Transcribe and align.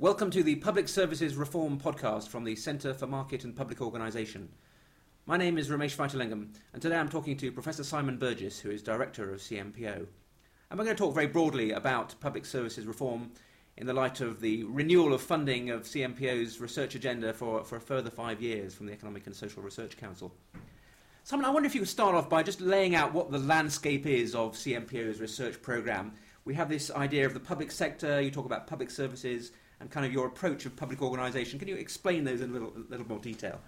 Welcome 0.00 0.30
to 0.30 0.42
the 0.42 0.56
Public 0.56 0.88
Services 0.88 1.36
Reform 1.36 1.78
podcast 1.78 2.28
from 2.28 2.44
the 2.44 2.56
Centre 2.56 2.94
for 2.94 3.06
Market 3.06 3.44
and 3.44 3.54
Public 3.54 3.82
Organisation. 3.82 4.48
My 5.26 5.36
name 5.36 5.58
is 5.58 5.68
Ramesh 5.68 5.94
Vaitilingam, 5.94 6.54
and 6.72 6.80
today 6.80 6.96
I'm 6.96 7.10
talking 7.10 7.36
to 7.36 7.52
Professor 7.52 7.84
Simon 7.84 8.16
Burgess, 8.16 8.58
who 8.58 8.70
is 8.70 8.82
Director 8.82 9.30
of 9.30 9.40
CMPO. 9.40 10.06
And 10.70 10.78
we're 10.78 10.86
going 10.86 10.96
to 10.96 11.02
talk 11.02 11.14
very 11.14 11.26
broadly 11.26 11.72
about 11.72 12.18
public 12.18 12.46
services 12.46 12.86
reform 12.86 13.32
in 13.76 13.86
the 13.86 13.92
light 13.92 14.22
of 14.22 14.40
the 14.40 14.64
renewal 14.64 15.12
of 15.12 15.20
funding 15.20 15.68
of 15.68 15.82
CMPO's 15.82 16.60
research 16.60 16.94
agenda 16.94 17.34
for, 17.34 17.62
for 17.62 17.76
a 17.76 17.80
further 17.80 18.08
five 18.08 18.40
years 18.40 18.72
from 18.72 18.86
the 18.86 18.94
Economic 18.94 19.26
and 19.26 19.36
Social 19.36 19.62
Research 19.62 19.98
Council. 19.98 20.32
Simon, 21.24 21.44
I 21.44 21.50
wonder 21.50 21.66
if 21.66 21.74
you 21.74 21.82
could 21.82 21.90
start 21.90 22.14
off 22.14 22.30
by 22.30 22.42
just 22.42 22.62
laying 22.62 22.94
out 22.94 23.12
what 23.12 23.30
the 23.30 23.38
landscape 23.38 24.06
is 24.06 24.34
of 24.34 24.54
CMPO's 24.54 25.20
research 25.20 25.60
programme. 25.60 26.14
We 26.46 26.54
have 26.54 26.70
this 26.70 26.90
idea 26.90 27.26
of 27.26 27.34
the 27.34 27.40
public 27.40 27.70
sector, 27.70 28.18
you 28.22 28.30
talk 28.30 28.46
about 28.46 28.66
public 28.66 28.90
services, 28.90 29.52
and 29.80 29.90
kind 29.90 30.06
of 30.06 30.12
your 30.12 30.26
approach 30.26 30.66
of 30.66 30.76
public 30.76 31.02
organisation. 31.02 31.58
Can 31.58 31.68
you 31.68 31.76
explain 31.76 32.24
those 32.24 32.40
in 32.40 32.50
a 32.50 32.52
little, 32.52 32.72
a 32.76 32.90
little 32.90 33.08
more 33.08 33.18
detail? 33.18 33.60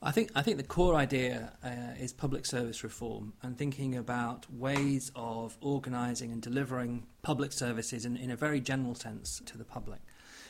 I 0.00 0.12
think 0.12 0.30
I 0.36 0.42
think 0.42 0.58
the 0.58 0.62
core 0.62 0.94
idea 0.94 1.52
uh, 1.64 2.00
is 2.00 2.12
public 2.12 2.46
service 2.46 2.84
reform 2.84 3.32
and 3.42 3.58
thinking 3.58 3.96
about 3.96 4.46
ways 4.52 5.10
of 5.16 5.56
organising 5.60 6.30
and 6.30 6.40
delivering 6.40 7.06
public 7.22 7.52
services 7.52 8.04
in, 8.04 8.16
in 8.16 8.30
a 8.30 8.36
very 8.36 8.60
general 8.60 8.94
sense 8.94 9.42
to 9.44 9.58
the 9.58 9.64
public. 9.64 9.98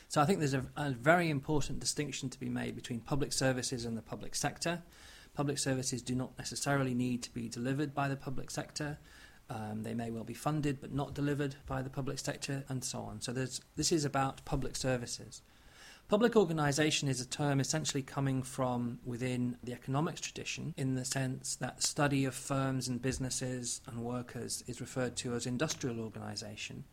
So 0.09 0.21
I 0.21 0.27
think 0.27 0.41
there's 0.41 0.55
a, 0.55 0.67
a, 0.77 0.91
very 0.91 1.31
important 1.31 1.81
distinction 1.81 2.29
to 2.31 2.41
be 2.41 2.49
made 2.49 2.75
between 2.75 3.01
public 3.01 3.33
services 3.33 3.87
and 3.87 3.97
the 3.97 4.03
public 4.03 4.35
sector. 4.35 4.83
Public 5.35 5.59
services 5.59 6.03
do 6.03 6.15
not 6.15 6.37
necessarily 6.37 6.95
need 6.95 7.23
to 7.23 7.33
be 7.33 7.49
delivered 7.49 7.95
by 7.95 8.09
the 8.09 8.17
public 8.17 8.51
sector. 8.51 8.99
Um, 9.51 9.83
they 9.83 9.95
may 9.95 10.11
well 10.11 10.25
be 10.25 10.35
funded 10.35 10.81
but 10.81 10.93
not 10.93 11.15
delivered 11.15 11.57
by 11.67 11.83
the 11.83 11.91
public 11.91 12.19
sector, 12.19 12.65
and 12.69 12.85
so 12.85 13.01
on. 13.01 13.21
So 13.21 13.33
this 13.33 13.93
is 13.93 14.05
about 14.05 14.45
public 14.45 14.77
services. 14.77 15.43
Public 16.09 16.37
organisation 16.37 17.07
is 17.07 17.21
a 17.21 17.27
term 17.27 17.61
essentially 17.61 18.03
coming 18.03 18.43
from 18.43 18.99
within 19.05 19.59
the 19.63 19.73
economics 19.73 20.23
tradition 20.23 20.73
in 20.79 20.95
the 20.95 21.05
sense 21.05 21.55
that 21.57 21.83
study 21.83 22.25
of 22.25 22.35
firms 22.35 22.89
and 22.89 23.03
businesses 23.03 23.83
and 23.87 24.03
workers 24.03 24.65
is 24.67 24.81
referred 24.81 25.17
to 25.17 25.35
as 25.35 25.45
industrial 25.45 26.01
organisation. 26.01 26.85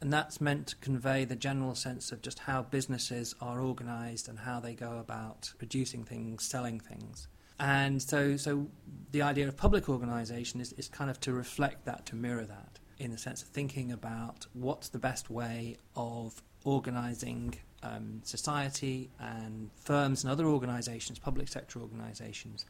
And 0.00 0.12
that's 0.12 0.40
meant 0.40 0.68
to 0.68 0.76
convey 0.76 1.24
the 1.24 1.34
general 1.34 1.74
sense 1.74 2.12
of 2.12 2.22
just 2.22 2.40
how 2.40 2.62
businesses 2.62 3.34
are 3.40 3.60
organised 3.60 4.28
and 4.28 4.38
how 4.38 4.60
they 4.60 4.74
go 4.74 4.98
about 4.98 5.52
producing 5.58 6.04
things, 6.04 6.44
selling 6.44 6.78
things. 6.78 7.26
And 7.58 8.02
so, 8.02 8.36
so 8.36 8.66
the 9.12 9.22
idea 9.22 9.48
of 9.48 9.56
public 9.56 9.88
organisation 9.88 10.60
is, 10.60 10.72
is 10.74 10.88
kind 10.88 11.10
of 11.10 11.20
to 11.20 11.32
reflect 11.32 11.84
that, 11.86 12.06
to 12.06 12.16
mirror 12.16 12.44
that, 12.44 12.78
in 12.98 13.10
the 13.10 13.18
sense 13.18 13.42
of 13.42 13.48
thinking 13.48 13.92
about 13.92 14.46
what's 14.52 14.88
the 14.88 14.98
best 14.98 15.30
way 15.30 15.76
of 15.94 16.42
organising 16.64 17.54
um, 17.82 18.20
society 18.24 19.10
and 19.18 19.70
firms 19.76 20.24
and 20.24 20.30
other 20.30 20.46
organisations, 20.46 21.18
public 21.18 21.48
sector 21.48 21.80
organisations, 21.80 22.66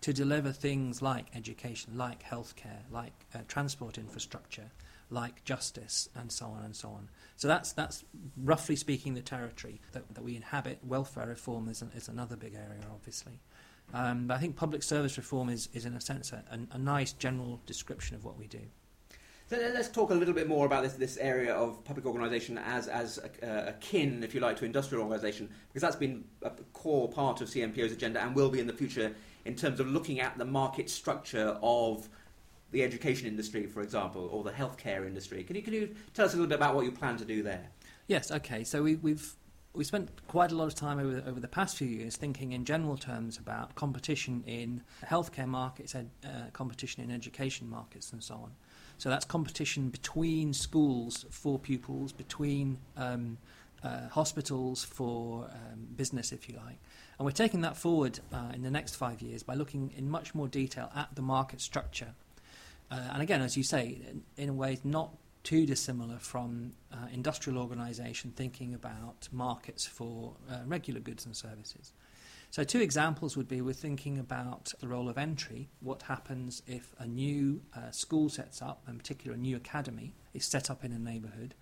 to 0.00 0.12
deliver 0.12 0.52
things 0.52 1.02
like 1.02 1.26
education, 1.34 1.92
like 1.96 2.22
healthcare, 2.22 2.82
like 2.90 3.12
uh, 3.34 3.38
transport 3.48 3.98
infrastructure, 3.98 4.70
like 5.10 5.44
justice, 5.44 6.08
and 6.14 6.32
so 6.32 6.46
on 6.46 6.64
and 6.64 6.74
so 6.74 6.88
on. 6.88 7.08
So 7.36 7.48
that's 7.48 7.72
that's 7.72 8.04
roughly 8.36 8.76
speaking 8.76 9.14
the 9.14 9.22
territory 9.22 9.80
that, 9.92 10.14
that 10.14 10.22
we 10.22 10.36
inhabit. 10.36 10.78
Welfare 10.82 11.26
reform 11.26 11.68
is, 11.68 11.82
an, 11.82 11.90
is 11.94 12.08
another 12.08 12.36
big 12.36 12.54
area, 12.54 12.84
obviously. 12.90 13.40
Um, 13.92 14.26
but 14.26 14.34
I 14.34 14.38
think 14.38 14.56
public 14.56 14.82
service 14.82 15.16
reform 15.16 15.48
is, 15.48 15.68
is 15.72 15.84
in 15.84 15.94
a 15.94 16.00
sense, 16.00 16.32
a, 16.32 16.42
a, 16.72 16.78
nice 16.78 17.12
general 17.12 17.60
description 17.66 18.16
of 18.16 18.24
what 18.24 18.38
we 18.38 18.46
do. 18.46 18.60
So 19.48 19.56
let's 19.56 19.88
talk 19.88 20.10
a 20.10 20.14
little 20.14 20.34
bit 20.34 20.46
more 20.46 20.64
about 20.64 20.84
this, 20.84 20.92
this 20.92 21.16
area 21.16 21.52
of 21.52 21.82
public 21.82 22.06
organisation 22.06 22.56
as, 22.56 22.86
as 22.86 23.18
a, 23.42 23.70
akin, 23.70 24.22
if 24.22 24.32
you 24.32 24.40
like, 24.40 24.56
to 24.58 24.64
industrial 24.64 25.02
organisation, 25.02 25.48
because 25.68 25.82
that's 25.82 25.96
been 25.96 26.22
a 26.42 26.50
core 26.72 27.08
part 27.08 27.40
of 27.40 27.48
CMPO's 27.48 27.90
agenda 27.90 28.22
and 28.22 28.34
will 28.36 28.48
be 28.48 28.60
in 28.60 28.68
the 28.68 28.72
future 28.72 29.12
in 29.44 29.56
terms 29.56 29.80
of 29.80 29.88
looking 29.88 30.20
at 30.20 30.38
the 30.38 30.44
market 30.44 30.88
structure 30.88 31.58
of 31.62 32.08
the 32.70 32.84
education 32.84 33.26
industry, 33.26 33.66
for 33.66 33.82
example, 33.82 34.28
or 34.30 34.44
the 34.44 34.52
healthcare 34.52 35.04
industry. 35.04 35.42
Can 35.42 35.56
you, 35.56 35.62
can 35.62 35.72
you 35.72 35.94
tell 36.14 36.26
us 36.26 36.34
a 36.34 36.36
little 36.36 36.48
bit 36.48 36.54
about 36.54 36.76
what 36.76 36.84
you 36.84 36.92
plan 36.92 37.16
to 37.16 37.24
do 37.24 37.42
there? 37.42 37.70
Yes, 38.06 38.30
okay. 38.30 38.62
So 38.62 38.82
we, 38.82 38.96
we've 38.96 39.34
we 39.72 39.84
spent 39.84 40.08
quite 40.26 40.50
a 40.50 40.54
lot 40.54 40.66
of 40.66 40.74
time 40.74 40.98
over, 40.98 41.22
over 41.26 41.38
the 41.38 41.48
past 41.48 41.76
few 41.76 41.86
years 41.86 42.16
thinking 42.16 42.52
in 42.52 42.64
general 42.64 42.96
terms 42.96 43.38
about 43.38 43.74
competition 43.76 44.42
in 44.46 44.82
healthcare 45.06 45.46
markets, 45.46 45.94
ed, 45.94 46.10
uh, 46.24 46.50
competition 46.52 47.02
in 47.04 47.10
education 47.10 47.70
markets, 47.70 48.12
and 48.12 48.22
so 48.22 48.34
on. 48.34 48.52
So 48.98 49.08
that's 49.08 49.24
competition 49.24 49.88
between 49.88 50.52
schools 50.52 51.24
for 51.30 51.58
pupils, 51.58 52.12
between 52.12 52.78
um, 52.96 53.38
uh, 53.82 54.08
hospitals 54.08 54.84
for 54.84 55.44
um, 55.44 55.86
business, 55.96 56.32
if 56.32 56.48
you 56.48 56.56
like. 56.56 56.78
And 57.18 57.24
we're 57.24 57.30
taking 57.30 57.60
that 57.60 57.76
forward 57.76 58.18
uh, 58.32 58.52
in 58.52 58.62
the 58.62 58.70
next 58.70 58.96
five 58.96 59.22
years 59.22 59.42
by 59.42 59.54
looking 59.54 59.92
in 59.96 60.10
much 60.10 60.34
more 60.34 60.48
detail 60.48 60.90
at 60.96 61.14
the 61.14 61.22
market 61.22 61.60
structure. 61.60 62.14
Uh, 62.90 62.96
and 63.12 63.22
again, 63.22 63.40
as 63.40 63.56
you 63.56 63.62
say, 63.62 64.00
in, 64.10 64.22
in 64.36 64.48
a 64.48 64.52
way, 64.52 64.78
not 64.82 65.10
too 65.42 65.66
dissimilar 65.66 66.18
from 66.18 66.72
uh, 66.92 67.06
industrial 67.12 67.58
organisation 67.58 68.32
thinking 68.36 68.74
about 68.74 69.28
markets 69.32 69.86
for 69.86 70.34
uh, 70.50 70.58
regular 70.66 71.00
goods 71.00 71.24
and 71.26 71.36
services. 71.36 71.92
So, 72.52 72.64
two 72.64 72.80
examples 72.80 73.36
would 73.36 73.46
be 73.46 73.60
we're 73.60 73.74
thinking 73.74 74.18
about 74.18 74.72
the 74.80 74.88
role 74.88 75.08
of 75.08 75.16
entry. 75.16 75.68
What 75.80 76.02
happens 76.02 76.62
if 76.66 76.92
a 76.98 77.06
new 77.06 77.62
uh, 77.76 77.92
school 77.92 78.28
sets 78.28 78.60
up, 78.60 78.82
in 78.88 78.98
particular 78.98 79.36
a 79.36 79.38
new 79.38 79.56
academy, 79.56 80.14
is 80.34 80.44
set 80.44 80.68
up 80.68 80.84
in 80.84 80.90
a 80.90 80.98
neighbourhood? 80.98 81.54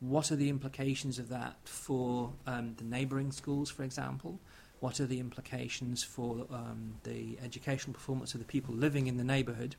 What 0.00 0.32
are 0.32 0.36
the 0.36 0.48
implications 0.48 1.18
of 1.18 1.28
that 1.28 1.56
for 1.64 2.32
um, 2.46 2.74
the 2.78 2.84
neighbouring 2.84 3.32
schools, 3.32 3.70
for 3.70 3.82
example? 3.82 4.40
What 4.80 4.98
are 4.98 5.04
the 5.04 5.20
implications 5.20 6.02
for 6.02 6.46
um, 6.50 6.94
the 7.02 7.38
educational 7.44 7.92
performance 7.92 8.32
of 8.32 8.40
the 8.40 8.46
people 8.46 8.74
living 8.74 9.08
in 9.08 9.18
the 9.18 9.24
neighbourhood? 9.24 9.76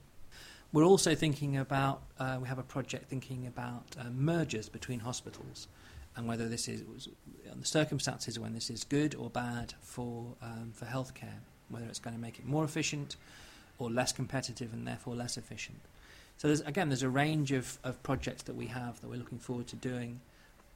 We're 0.74 0.86
also 0.86 1.16
thinking 1.16 1.58
about, 1.58 2.02
uh, 2.18 2.38
we 2.42 2.48
have 2.48 2.58
a 2.58 2.64
project 2.64 3.10
thinking 3.10 3.46
about 3.46 3.84
uh, 4.00 4.06
mergers 4.10 4.70
between 4.70 5.00
hospitals 5.00 5.68
and 6.16 6.28
whether 6.28 6.48
this 6.48 6.70
is, 6.70 6.84
the 7.54 7.66
circumstances 7.66 8.40
when 8.40 8.54
this 8.54 8.70
is 8.70 8.86
good 8.86 9.14
or 9.16 9.30
bad 9.30 9.74
for, 9.82 10.28
um, 10.42 10.72
for 10.74 10.86
healthcare, 10.86 11.40
whether 11.68 11.86
it's 11.88 12.00
going 12.00 12.16
to 12.16 12.22
make 12.22 12.40
it 12.40 12.46
more 12.46 12.64
efficient 12.64 13.18
or 13.80 13.90
less 13.90 14.14
competitive 14.14 14.72
and 14.72 14.88
therefore 14.88 15.14
less 15.14 15.38
efficient. 15.38 15.80
So 16.38 16.48
there's, 16.48 16.62
again, 16.62 16.88
there's 16.88 17.04
a 17.04 17.10
range 17.10 17.52
of, 17.52 17.78
of 17.84 18.02
projects 18.02 18.44
that 18.44 18.56
we 18.56 18.68
have 18.68 19.02
that 19.02 19.10
we're 19.10 19.18
looking 19.18 19.40
forward 19.40 19.68
to 19.68 19.76
doing 19.76 20.22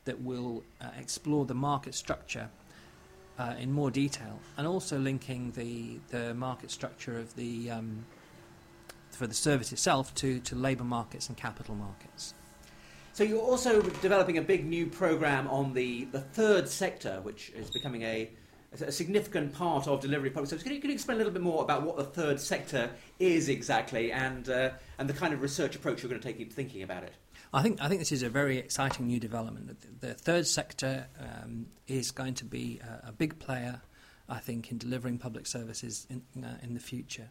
that 0.04 0.22
will 0.22 0.64
uh, 0.82 0.88
explore 1.00 1.46
the 1.46 1.54
market 1.54 1.96
structure 1.96 2.50
uh, 3.40 3.56
in 3.58 3.72
more 3.72 3.92
detail 3.92 4.40
and 4.58 4.68
also 4.68 5.00
linking 5.00 5.52
the, 5.52 6.00
the 6.10 6.34
market 6.34 6.70
structure 6.70 7.18
of 7.18 7.34
the 7.38 7.72
um, 7.72 8.06
for 9.16 9.28
the 9.28 9.34
service 9.34 9.72
itself 9.72 10.14
to, 10.16 10.40
to 10.42 10.56
labour 10.56 10.84
markets 10.84 11.28
and 11.28 11.38
capital 11.38 11.76
markets. 11.76 12.34
So 13.14 13.24
you're 13.24 13.42
also 13.42 13.82
developing 13.82 14.38
a 14.38 14.42
big 14.42 14.66
new 14.66 14.88
program 14.88 15.48
on 15.48 15.74
the, 15.74 16.04
the 16.06 16.20
third 16.20 16.68
sector, 16.68 17.22
which 17.24 17.50
is 17.52 17.70
becoming 17.72 18.02
a, 18.02 18.30
a 18.82 18.92
significant 18.92 19.54
part 19.54 19.88
of 19.88 20.02
delivery 20.02 20.28
of 20.28 20.34
public 20.34 20.50
service. 20.50 20.64
Can 20.64 20.74
you, 20.74 20.82
can 20.82 20.90
you 20.90 20.96
explain 20.96 21.16
a 21.16 21.20
little 21.20 21.32
bit 21.32 21.42
more 21.42 21.64
about 21.64 21.84
what 21.84 21.96
the 21.96 22.04
third 22.04 22.42
sector 22.42 22.90
is 23.20 23.48
exactly 23.48 24.12
and, 24.12 24.50
uh, 24.50 24.72
and 24.98 25.10
the 25.10 25.14
kind 25.14 25.34
of 25.34 25.42
research 25.42 25.78
approach 25.78 26.04
you're 26.04 26.10
going 26.10 26.20
to 26.20 26.28
take 26.28 26.42
in 26.42 26.50
thinking 26.50 26.84
about 26.84 27.04
it? 27.04 27.14
I 27.54 27.62
think 27.62 27.82
I 27.82 27.88
think 27.88 28.02
this 28.02 28.12
is 28.12 28.22
a 28.22 28.30
very 28.30 28.58
exciting 28.58 29.08
new 29.08 29.20
development. 29.20 29.80
The, 30.02 30.08
the 30.08 30.14
third 30.14 30.46
sector 30.46 31.08
um, 31.18 31.68
is 31.88 32.12
going 32.12 32.34
to 32.34 32.46
be 32.46 32.82
a, 32.84 33.10
a, 33.10 33.12
big 33.14 33.40
player, 33.40 33.82
I 34.28 34.40
think, 34.40 34.72
in 34.72 34.78
delivering 34.78 35.20
public 35.20 35.48
services 35.48 36.06
in, 36.10 36.44
uh, 36.44 36.58
in 36.62 36.74
the 36.74 36.82
future. 36.82 37.30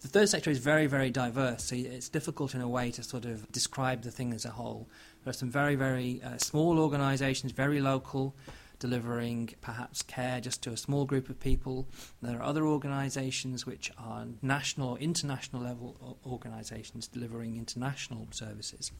The 0.00 0.08
third 0.08 0.28
sector 0.28 0.50
is 0.50 0.58
very, 0.58 0.86
very 0.86 1.10
diverse, 1.10 1.64
so 1.64 1.76
it's 1.76 2.10
difficult 2.10 2.54
in 2.54 2.60
a 2.60 2.68
way 2.68 2.90
to 2.90 3.02
sort 3.02 3.24
of 3.24 3.50
describe 3.50 4.02
the 4.02 4.10
thing 4.10 4.34
as 4.34 4.44
a 4.44 4.50
whole. 4.50 4.86
There 5.22 5.30
are 5.30 5.34
some 5.34 5.50
very, 5.50 5.76
very 5.76 6.20
uh, 6.22 6.36
small 6.36 6.78
organisations, 6.78 7.52
very 7.52 7.80
local, 7.80 8.34
delivering 8.78 9.48
perhaps 9.62 10.02
care 10.02 10.40
just 10.42 10.62
to 10.62 10.70
a 10.70 10.76
small 10.76 11.06
group 11.06 11.30
of 11.30 11.40
people. 11.40 11.88
There 12.20 12.38
are 12.38 12.42
other 12.42 12.66
organisations 12.66 13.64
which 13.64 13.90
are 13.96 14.26
national 14.42 14.90
or 14.90 14.98
international 14.98 15.62
level 15.62 16.18
organisations 16.26 17.08
delivering 17.08 17.56
international 17.56 18.28
services. 18.30 18.92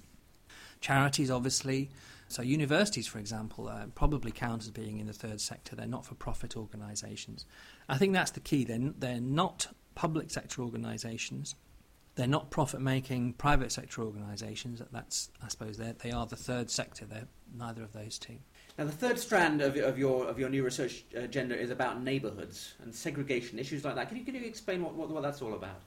Charities, 0.80 1.30
obviously. 1.30 1.90
So, 2.28 2.40
universities, 2.40 3.06
for 3.06 3.18
example, 3.18 3.68
uh, 3.68 3.86
probably 3.94 4.32
count 4.32 4.62
as 4.62 4.70
being 4.70 4.98
in 4.98 5.06
the 5.06 5.12
third 5.12 5.40
sector. 5.40 5.76
They're 5.76 5.86
not 5.86 6.06
for 6.06 6.14
profit 6.14 6.56
organisations. 6.56 7.44
I 7.88 7.98
think 7.98 8.14
that's 8.14 8.30
the 8.30 8.40
key. 8.40 8.64
They're, 8.64 8.92
they're 8.98 9.20
not 9.20 9.68
public 9.94 10.30
sector 10.30 10.62
organisations. 10.62 11.54
They're 12.16 12.26
not 12.26 12.50
profit 12.50 12.80
making 12.80 13.32
private 13.34 13.72
sector 13.72 14.02
organisations. 14.02 14.80
That's, 14.92 15.30
I 15.42 15.48
suppose, 15.48 15.78
they 15.78 16.10
are 16.12 16.26
the 16.26 16.36
third 16.36 16.70
sector. 16.70 17.06
They're 17.06 17.26
neither 17.56 17.82
of 17.82 17.92
those 17.92 18.18
two. 18.18 18.36
Now, 18.78 18.84
the 18.84 18.92
third 18.92 19.18
strand 19.18 19.60
of, 19.62 19.76
of, 19.76 19.98
your, 19.98 20.26
of 20.26 20.38
your 20.38 20.48
new 20.48 20.64
research 20.64 21.04
agenda 21.14 21.58
is 21.58 21.70
about 21.70 22.02
neighbourhoods 22.02 22.74
and 22.82 22.94
segregation, 22.94 23.58
issues 23.58 23.84
like 23.84 23.94
that. 23.96 24.08
Can 24.08 24.16
you, 24.16 24.24
can 24.24 24.34
you 24.34 24.44
explain 24.44 24.82
what, 24.82 24.94
what, 24.94 25.10
what 25.10 25.22
that's 25.22 25.42
all 25.42 25.54
about? 25.54 25.80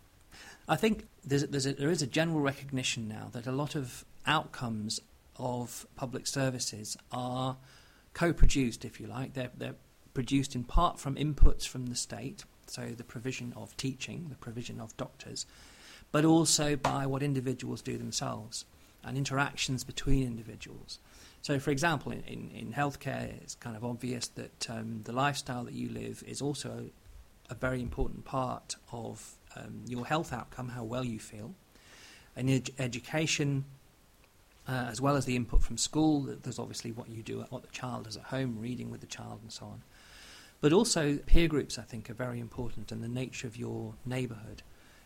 I 0.68 0.76
think 0.76 1.08
there's, 1.26 1.48
there's 1.48 1.66
a, 1.66 1.74
there 1.74 1.90
is 1.90 2.02
a 2.02 2.08
general 2.08 2.42
recognition 2.42 3.08
now 3.08 3.30
that 3.32 3.48
a 3.48 3.52
lot 3.52 3.76
of 3.76 4.06
outcomes 4.26 5.00
of 5.38 5.86
public 5.96 6.28
services 6.28 6.98
are 7.12 7.58
co-produced, 8.14 8.84
if 8.84 9.00
you 9.00 9.08
like. 9.08 9.34
They're, 9.34 9.52
they're 9.56 9.76
produced 10.14 10.56
in 10.56 10.64
part 10.64 11.00
from 11.00 11.16
inputs 11.16 11.68
from 11.68 11.88
the 11.88 11.96
state, 11.96 12.44
so 12.70 12.88
the 12.88 13.04
provision 13.04 13.54
of 13.56 13.76
teaching, 13.78 14.28
the 14.30 14.36
provision 14.36 14.80
of 14.80 14.96
doctors, 14.98 15.46
but 16.12 16.26
also 16.26 16.76
by 16.76 17.06
what 17.06 17.24
individuals 17.24 17.82
do 17.82 17.98
themselves 17.98 18.66
and 19.04 19.18
interactions 19.18 19.84
between 19.84 20.24
individuals. 20.24 21.00
So, 21.42 21.60
for 21.60 21.72
example, 21.72 22.12
in, 22.12 22.24
in, 22.28 22.52
in 22.52 22.74
healthcare, 22.74 23.42
it's 23.42 23.56
kind 23.56 23.76
of 23.76 23.86
obvious 23.86 24.28
that 24.30 24.70
um, 24.70 25.02
the 25.04 25.14
lifestyle 25.14 25.64
that 25.64 25.74
you 25.74 25.90
live 25.90 26.24
is 26.28 26.42
also 26.42 26.90
a 27.50 27.56
very 27.56 27.82
important 27.82 28.26
part 28.26 28.76
of 28.92 29.36
um, 29.56 29.82
your 29.88 30.06
health 30.06 30.34
outcome, 30.34 30.70
how 30.70 30.84
well 30.84 31.06
you 31.06 31.20
feel. 31.20 31.54
In 32.36 32.50
ed- 32.50 32.72
education, 32.78 33.66
uh, 34.68 34.88
as 34.90 35.00
well 35.00 35.16
as 35.16 35.26
the 35.26 35.36
input 35.36 35.64
from 35.64 35.78
school, 35.78 36.36
there's 36.44 36.60
obviously 36.60 36.92
what 36.92 37.10
you 37.10 37.24
do, 37.24 37.46
what 37.50 37.64
the 37.64 37.70
child 37.70 38.04
does 38.04 38.18
at 38.18 38.24
home, 38.24 38.58
reading 38.60 38.90
with 38.92 39.02
the 39.02 39.08
child, 39.08 39.40
and 39.42 39.52
so 39.52 39.66
on. 39.66 39.82
But 40.60 40.74
also, 40.74 41.18
peer 41.18 41.48
groups, 41.48 41.78
I 41.78 41.84
think, 41.84 42.10
are 42.10 42.16
very 42.16 42.40
important 42.40 42.92
and 42.92 43.04
the 43.04 43.08
nature 43.08 43.48
of 43.48 43.58
your 43.58 43.94
neighbourhood. 44.06 44.64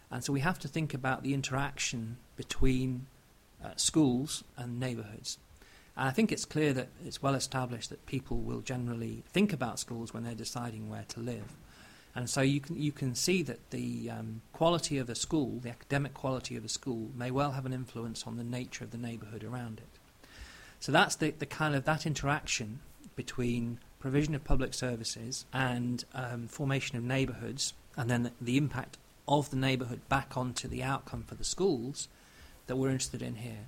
And 0.10 0.24
so 0.24 0.32
we 0.32 0.40
have 0.42 0.60
to 0.60 0.68
think 0.68 0.94
about 0.94 1.24
the 1.24 1.34
interaction 1.34 2.18
between 2.36 3.08
uh, 3.64 3.72
schools 3.76 4.44
and 4.58 4.80
neighbourhoods. 4.80 5.38
And 5.98 6.08
I 6.08 6.12
think 6.12 6.32
it's 6.32 6.46
clear 6.46 6.74
that 6.74 6.88
it's 7.06 7.22
well 7.22 7.36
established 7.36 7.90
that 7.90 8.06
people 8.06 8.38
will 8.38 8.62
generally 8.62 9.24
think 9.28 9.52
about 9.52 9.80
schools 9.80 10.14
when 10.14 10.24
they're 10.24 10.34
deciding 10.36 10.90
where 10.90 11.06
to 11.10 11.20
live. 11.20 11.56
And 12.16 12.30
so 12.30 12.42
you 12.42 12.60
can, 12.60 12.82
you 12.82 12.92
can 12.92 13.16
see 13.16 13.42
that 13.44 13.70
the 13.70 14.10
um, 14.10 14.42
quality 14.52 14.98
of 14.98 15.10
a 15.10 15.16
school, 15.16 15.60
the 15.62 15.70
academic 15.70 16.14
quality 16.14 16.58
of 16.58 16.66
a 16.66 16.70
school, 16.70 17.10
may 17.16 17.32
well 17.32 17.52
have 17.52 17.66
an 17.66 17.74
influence 17.74 18.26
on 18.28 18.38
the 18.38 18.44
nature 18.44 18.84
of 18.84 18.92
the 18.92 18.98
neighbourhood 18.98 19.44
around 19.44 19.80
it. 19.80 20.28
So 20.80 20.92
that's 20.92 21.16
the, 21.16 21.32
the 21.32 21.46
kind 21.46 21.76
of 21.76 21.86
that 21.86 22.06
interaction 22.06 22.80
between 23.16 23.80
provision 24.02 24.36
of 24.36 24.44
public 24.44 24.74
services 24.74 25.46
and 25.54 26.04
um, 26.14 26.48
formation 26.48 26.98
of 26.98 27.04
neighbourhoods, 27.04 27.74
and 27.96 28.10
then 28.10 28.32
the, 28.42 28.58
impact 28.58 28.98
of 29.28 29.50
the 29.52 29.56
neighbourhood 29.56 30.02
back 30.10 30.36
onto 30.36 30.68
the 30.68 30.84
outcome 30.84 31.24
for 31.24 31.36
the 31.36 31.44
schools 31.44 32.08
that 32.68 32.76
we're 32.76 32.90
interested 32.90 33.22
in 33.22 33.36
here. 33.36 33.68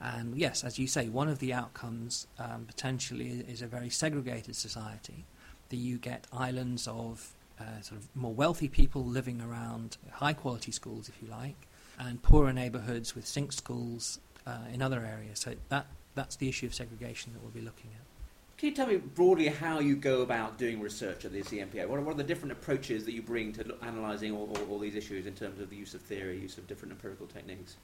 And 0.00 0.36
yes, 0.36 0.64
as 0.64 0.78
you 0.78 0.86
say, 0.86 1.08
one 1.08 1.28
of 1.28 1.38
the 1.38 1.52
outcomes 1.52 2.26
um, 2.38 2.64
potentially 2.66 3.44
is 3.48 3.62
a 3.62 3.66
very 3.66 3.90
segregated 3.90 4.56
society. 4.56 5.24
That 5.68 5.76
you 5.76 5.96
get 5.96 6.26
islands 6.32 6.86
of 6.86 7.32
uh, 7.58 7.80
sort 7.80 8.00
of 8.00 8.08
more 8.14 8.34
wealthy 8.34 8.68
people 8.68 9.04
living 9.04 9.40
around 9.40 9.96
high 10.10 10.34
quality 10.34 10.70
schools, 10.70 11.08
if 11.08 11.22
you 11.22 11.28
like, 11.28 11.66
and 11.98 12.22
poorer 12.22 12.52
neighbourhoods 12.52 13.14
with 13.14 13.26
sink 13.26 13.52
schools 13.52 14.18
uh, 14.46 14.58
in 14.72 14.82
other 14.82 15.04
areas. 15.04 15.38
So 15.38 15.54
that, 15.70 15.86
that's 16.14 16.36
the 16.36 16.48
issue 16.48 16.66
of 16.66 16.74
segregation 16.74 17.32
that 17.32 17.42
we'll 17.42 17.52
be 17.52 17.60
looking 17.60 17.90
at. 17.94 18.11
Can 18.56 18.68
you 18.68 18.74
tell 18.74 18.86
me 18.86 18.96
broadly 18.96 19.48
how 19.48 19.80
you 19.80 19.96
go 19.96 20.22
about 20.22 20.56
doing 20.56 20.80
research 20.80 21.24
at 21.24 21.32
the 21.32 21.42
CMPO? 21.42 21.88
What 21.88 21.98
are, 21.98 22.02
what 22.02 22.14
are 22.14 22.18
the 22.18 22.24
different 22.24 22.52
approaches 22.52 23.04
that 23.06 23.12
you 23.12 23.22
bring 23.22 23.52
to 23.54 23.74
analysing 23.82 24.32
all, 24.32 24.48
all, 24.56 24.72
all 24.72 24.78
these 24.78 24.94
issues 24.94 25.26
in 25.26 25.34
terms 25.34 25.60
of 25.60 25.68
the 25.68 25.76
use 25.76 25.94
of 25.94 26.00
theory, 26.00 26.38
use 26.38 26.58
of 26.58 26.66
different 26.68 26.92
empirical 26.92 27.26
techniques? 27.26 27.76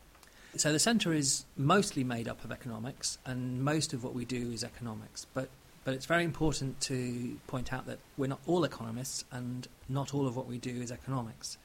So 0.57 0.73
the 0.73 0.79
centre 0.79 1.13
is 1.13 1.45
mostly 1.57 2.05
made 2.05 2.29
up 2.29 2.45
of 2.45 2.53
economics, 2.53 3.19
and 3.27 3.63
most 3.63 3.93
of 3.93 4.03
what 4.03 4.15
we 4.15 4.25
do 4.25 4.51
is 4.53 4.65
economics. 4.65 5.27
But 5.35 5.49
but 5.85 5.95
it's 5.95 6.05
very 6.05 6.25
important 6.25 6.79
to 6.83 7.39
point 7.47 7.73
out 7.73 7.87
that 7.87 7.99
we're 8.19 8.27
not 8.27 8.41
all 8.47 8.65
economists, 8.65 9.25
and 9.33 9.67
not 9.89 10.13
all 10.13 10.27
of 10.27 10.37
what 10.37 10.47
we 10.47 10.59
do 10.59 10.83
is 10.83 10.93
economics. 10.93 11.57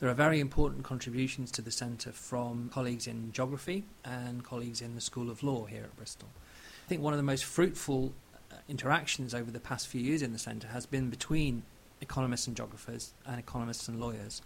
There 0.00 0.10
are 0.10 0.14
very 0.14 0.38
important 0.38 0.84
contributions 0.84 1.50
to 1.52 1.62
the 1.62 1.70
centre 1.70 2.12
from 2.12 2.70
colleagues 2.74 3.06
in 3.06 3.32
geography 3.32 3.84
and 4.04 4.44
colleagues 4.44 4.82
in 4.82 4.94
the 4.94 5.00
School 5.00 5.30
of 5.30 5.42
Law 5.42 5.64
here 5.64 5.84
at 5.84 5.96
Bristol. 5.96 6.28
I 6.86 6.88
think 6.90 7.00
one 7.00 7.14
of 7.14 7.18
the 7.18 7.22
most 7.22 7.44
fruitful 7.44 8.12
interactions 8.70 9.34
over 9.34 9.50
the 9.50 9.60
past 9.60 9.88
few 9.88 10.00
years 10.00 10.22
in 10.22 10.32
the 10.32 10.38
centre 10.38 10.68
has 10.68 10.86
been 10.86 11.10
between 11.10 11.64
economists 12.00 12.46
and 12.46 12.56
geographers 12.56 13.12
and 13.26 13.38
economists 13.38 13.88
and 13.88 14.00
lawyers. 14.00 14.40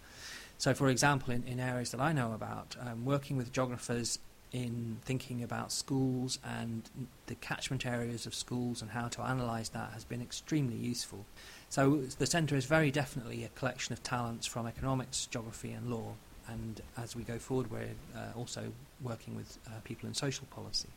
So, 0.57 0.73
for 0.73 0.89
example, 0.89 1.33
in, 1.33 1.43
in 1.43 1.59
areas 1.59 1.91
that 1.91 2.01
I 2.01 2.11
know 2.11 2.33
about, 2.33 2.75
um, 2.79 3.05
working 3.05 3.37
with 3.37 3.51
geographers 3.51 4.19
in 4.51 4.97
thinking 5.03 5.43
about 5.43 5.71
schools 5.71 6.39
and 6.43 6.83
the 7.27 7.35
catchment 7.35 7.85
areas 7.85 8.25
of 8.25 8.33
schools 8.33 8.81
and 8.81 8.91
how 8.91 9.07
to 9.09 9.21
analyse 9.21 9.69
that 9.69 9.91
has 9.91 10.05
been 10.05 10.21
extremely 10.21 10.77
useful. 10.77 11.25
So 11.69 12.03
the 12.19 12.25
centre 12.25 12.55
is 12.55 12.65
very 12.65 12.89
definitely 12.89 13.43
a 13.43 13.49
collection 13.49 13.91
of 13.91 14.01
talents 14.01 14.47
from 14.47 14.65
economics, 14.65 15.25
geography 15.25 15.71
and 15.71 15.89
law. 15.89 16.13
And 16.47 16.79
as 16.97 17.15
we 17.15 17.23
go 17.23 17.37
forward, 17.37 17.69
we're 17.69 17.95
uh, 18.15 18.37
also 18.37 18.71
working 19.01 19.35
with 19.35 19.57
uh, 19.67 19.71
people 19.83 20.07
in 20.07 20.13
social 20.13 20.45
policy. 20.51 20.89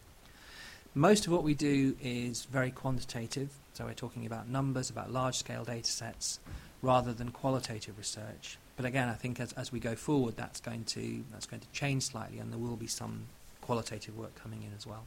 Most 0.98 1.28
of 1.28 1.32
what 1.32 1.44
we 1.44 1.54
do 1.54 1.94
is 2.02 2.46
very 2.46 2.72
quantitative, 2.72 3.50
so 3.72 3.84
we're 3.84 3.94
talking 3.94 4.26
about 4.26 4.48
numbers, 4.48 4.90
about 4.90 5.12
large-scale 5.12 5.62
data 5.62 5.88
sets, 5.88 6.40
rather 6.82 7.12
than 7.12 7.30
qualitative 7.30 7.96
research. 7.96 8.58
But 8.74 8.84
again, 8.84 9.08
I 9.08 9.12
think 9.12 9.38
as, 9.38 9.52
as 9.52 9.70
we 9.70 9.78
go 9.78 9.94
forward, 9.94 10.36
that's 10.36 10.58
going 10.58 10.82
to 10.86 11.22
that's 11.30 11.46
going 11.46 11.60
to 11.60 11.68
change 11.70 12.02
slightly, 12.02 12.40
and 12.40 12.50
there 12.50 12.58
will 12.58 12.74
be 12.74 12.88
some 12.88 13.26
qualitative 13.60 14.18
work 14.18 14.34
coming 14.42 14.64
in 14.64 14.70
as 14.76 14.88
well. 14.88 15.04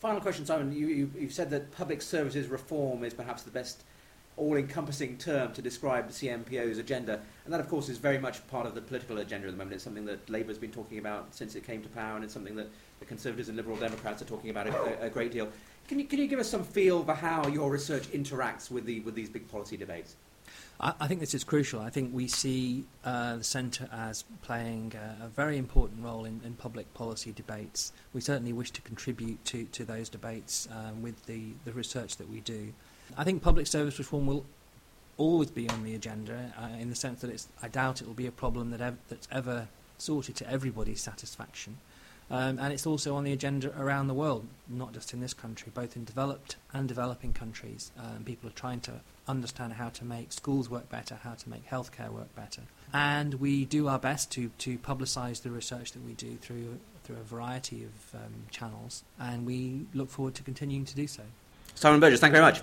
Final 0.00 0.20
question, 0.20 0.44
Simon. 0.44 0.72
You, 0.72 0.88
you, 0.88 1.10
you've 1.16 1.32
said 1.32 1.50
that 1.50 1.70
public 1.70 2.02
services 2.02 2.48
reform 2.48 3.04
is 3.04 3.14
perhaps 3.14 3.44
the 3.44 3.52
best 3.52 3.84
all-encompassing 4.40 5.18
term 5.18 5.52
to 5.52 5.62
describe 5.62 6.08
the 6.08 6.12
CMPO's 6.12 6.78
agenda, 6.78 7.20
and 7.44 7.52
that, 7.52 7.60
of 7.60 7.68
course, 7.68 7.88
is 7.88 7.98
very 7.98 8.18
much 8.18 8.46
part 8.48 8.66
of 8.66 8.74
the 8.74 8.80
political 8.80 9.18
agenda 9.18 9.46
at 9.46 9.52
the 9.52 9.56
moment. 9.56 9.74
It's 9.74 9.84
something 9.84 10.06
that 10.06 10.28
Labour 10.28 10.48
has 10.48 10.58
been 10.58 10.72
talking 10.72 10.98
about 10.98 11.34
since 11.34 11.54
it 11.54 11.64
came 11.64 11.82
to 11.82 11.88
power, 11.90 12.16
and 12.16 12.24
it's 12.24 12.32
something 12.32 12.56
that 12.56 12.68
the 12.98 13.04
Conservatives 13.04 13.48
and 13.48 13.56
Liberal 13.56 13.76
Democrats 13.76 14.22
are 14.22 14.24
talking 14.24 14.50
about 14.50 14.66
a, 14.66 15.02
a 15.02 15.10
great 15.10 15.30
deal. 15.30 15.48
Can 15.88 15.98
you, 15.98 16.06
can 16.06 16.18
you 16.18 16.26
give 16.26 16.38
us 16.38 16.48
some 16.48 16.64
feel 16.64 17.04
for 17.04 17.14
how 17.14 17.46
your 17.48 17.70
research 17.70 18.08
interacts 18.12 18.70
with, 18.70 18.86
the, 18.86 19.00
with 19.00 19.14
these 19.14 19.28
big 19.28 19.48
policy 19.48 19.76
debates? 19.76 20.16
I, 20.82 21.06
think 21.08 21.20
this 21.20 21.34
is 21.34 21.44
crucial. 21.44 21.80
I 21.80 21.90
think 21.90 22.14
we 22.14 22.26
see 22.26 22.84
uh, 23.04 23.36
the 23.36 23.44
centre 23.44 23.86
as 23.92 24.24
playing 24.40 24.94
a, 24.94 25.26
a 25.26 25.28
very 25.28 25.58
important 25.58 26.02
role 26.02 26.24
in, 26.24 26.40
in, 26.42 26.54
public 26.54 26.92
policy 26.94 27.32
debates. 27.32 27.92
We 28.14 28.22
certainly 28.22 28.54
wish 28.54 28.70
to 28.70 28.80
contribute 28.80 29.44
to, 29.46 29.64
to 29.64 29.84
those 29.84 30.08
debates 30.08 30.68
um, 30.72 31.02
with 31.02 31.26
the, 31.26 31.52
the 31.66 31.72
research 31.72 32.16
that 32.16 32.30
we 32.30 32.40
do. 32.40 32.72
I 33.16 33.24
think 33.24 33.42
public 33.42 33.66
service 33.66 33.98
reform 33.98 34.26
will 34.26 34.44
always 35.16 35.50
be 35.50 35.68
on 35.68 35.84
the 35.84 35.94
agenda 35.94 36.52
uh, 36.58 36.78
in 36.78 36.88
the 36.88 36.96
sense 36.96 37.20
that 37.20 37.30
it's, 37.30 37.48
I 37.62 37.68
doubt 37.68 38.00
it 38.00 38.06
will 38.06 38.14
be 38.14 38.26
a 38.26 38.32
problem 38.32 38.70
that 38.70 38.80
ev- 38.80 38.98
that's 39.08 39.28
ever 39.30 39.68
sorted 39.98 40.36
to 40.36 40.50
everybody's 40.50 41.02
satisfaction. 41.02 41.76
Um, 42.30 42.60
and 42.60 42.72
it's 42.72 42.86
also 42.86 43.16
on 43.16 43.24
the 43.24 43.32
agenda 43.32 43.72
around 43.76 44.06
the 44.06 44.14
world, 44.14 44.46
not 44.68 44.92
just 44.94 45.12
in 45.12 45.20
this 45.20 45.34
country, 45.34 45.72
both 45.74 45.96
in 45.96 46.04
developed 46.04 46.56
and 46.72 46.86
developing 46.86 47.32
countries. 47.32 47.90
Um, 47.98 48.22
people 48.24 48.48
are 48.48 48.52
trying 48.52 48.80
to 48.82 49.00
understand 49.26 49.74
how 49.74 49.88
to 49.90 50.04
make 50.04 50.32
schools 50.32 50.70
work 50.70 50.88
better, 50.88 51.18
how 51.22 51.34
to 51.34 51.48
make 51.50 51.68
healthcare 51.68 52.10
work 52.10 52.34
better. 52.36 52.62
And 52.92 53.34
we 53.34 53.64
do 53.64 53.88
our 53.88 53.98
best 53.98 54.30
to, 54.32 54.50
to 54.58 54.78
publicise 54.78 55.42
the 55.42 55.50
research 55.50 55.92
that 55.92 56.04
we 56.04 56.12
do 56.12 56.36
through, 56.36 56.78
through 57.02 57.16
a 57.16 57.24
variety 57.24 57.84
of 57.84 58.20
um, 58.20 58.32
channels, 58.50 59.02
and 59.18 59.44
we 59.44 59.86
look 59.92 60.08
forward 60.08 60.34
to 60.36 60.42
continuing 60.44 60.84
to 60.84 60.94
do 60.94 61.08
so. 61.08 61.22
Simon 61.74 61.98
Burgess, 61.98 62.20
thank 62.20 62.30
you 62.30 62.40
very 62.40 62.52
much. 62.52 62.62